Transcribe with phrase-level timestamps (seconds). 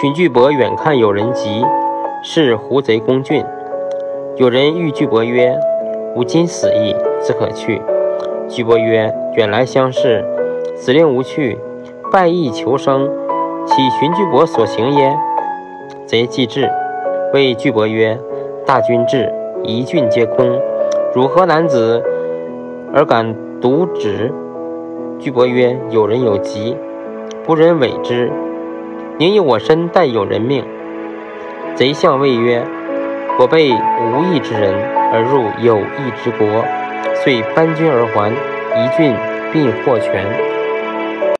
[0.00, 1.66] 荀巨伯远看有人急，
[2.22, 3.44] 是胡贼攻郡。
[4.36, 5.58] 有人欲巨伯曰
[6.14, 7.82] ：“吾今死矣，自可去。”
[8.48, 10.24] 巨伯曰：“远来相视，
[10.76, 11.58] 子令吾去，
[12.12, 13.10] 拜义求生，
[13.66, 15.18] 岂荀巨伯所行耶？”
[16.06, 16.70] 贼既至，
[17.34, 18.16] 谓巨伯曰
[18.64, 19.34] ：“大军至，
[19.64, 20.60] 一郡皆空，
[21.12, 22.00] 汝何男子，
[22.94, 24.32] 而敢独止？”
[25.18, 26.76] 巨伯曰：“有人有疾，
[27.44, 28.30] 不忍委之，
[29.18, 30.64] 宁以我身代有人命。”
[31.74, 32.64] 贼相谓曰
[33.38, 34.74] ：“我被无义之人，
[35.12, 36.64] 而入有义之国，
[37.14, 39.14] 遂班军而还，一郡
[39.52, 40.24] 并获全。”